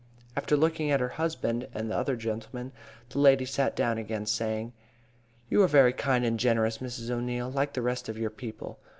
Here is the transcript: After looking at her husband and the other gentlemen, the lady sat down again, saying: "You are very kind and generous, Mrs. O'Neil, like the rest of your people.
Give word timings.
After 0.35 0.57
looking 0.57 0.89
at 0.89 0.99
her 0.99 1.09
husband 1.21 1.67
and 1.75 1.87
the 1.91 1.95
other 1.95 2.15
gentlemen, 2.15 2.71
the 3.09 3.19
lady 3.19 3.45
sat 3.45 3.75
down 3.75 3.99
again, 3.99 4.25
saying: 4.25 4.73
"You 5.47 5.61
are 5.61 5.67
very 5.67 5.93
kind 5.93 6.25
and 6.25 6.39
generous, 6.39 6.79
Mrs. 6.79 7.11
O'Neil, 7.11 7.51
like 7.51 7.73
the 7.73 7.83
rest 7.83 8.09
of 8.09 8.17
your 8.17 8.31
people. 8.31 8.79